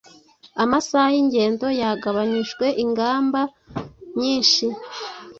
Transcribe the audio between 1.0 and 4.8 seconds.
y’ingendo yagabanyijwe, ingamba nyinshi